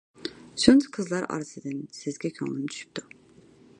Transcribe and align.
شۇنچە 0.61 0.89
قىزلار 0.95 1.27
ئارىسىدىن، 1.35 1.83
سىزگە 1.99 2.33
كۆڭلۈم 2.39 2.65
چۈشۈپتۇ. 2.73 3.07